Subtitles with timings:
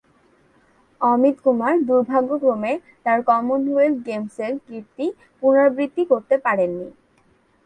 [1.01, 2.73] অমিত কুমার দুর্ভাগ্যক্রমে
[3.05, 5.05] তাঁর কমনওয়েলথ গেমসের কীর্তি
[5.39, 6.87] পুনরাবৃত্তি করতে পারেন নি।